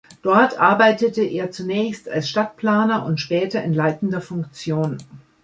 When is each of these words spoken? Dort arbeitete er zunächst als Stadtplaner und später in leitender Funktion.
Dort 0.23 0.59
arbeitete 0.59 1.21
er 1.23 1.51
zunächst 1.51 2.09
als 2.09 2.27
Stadtplaner 2.27 3.05
und 3.05 3.19
später 3.21 3.61
in 3.63 3.71
leitender 3.75 4.19
Funktion. 4.19 4.97